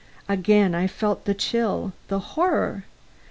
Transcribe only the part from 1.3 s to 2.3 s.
chill, the